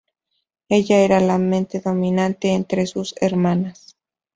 Ella 0.67 0.95
era 0.97 1.19
la 1.19 1.37
mente 1.37 1.79
dominante 1.79 2.49
entre 2.55 2.87
sus 2.87 3.13
hermanas. 3.17 3.95